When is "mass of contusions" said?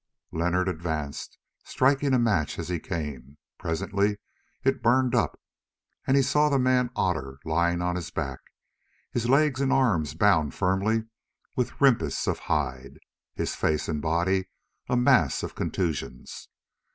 14.97-16.47